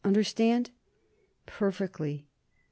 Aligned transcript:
Understand?" 0.03 0.71
"Perfectly." 1.45 2.25